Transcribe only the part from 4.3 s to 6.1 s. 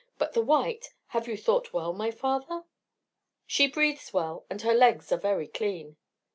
and her legs are very clean."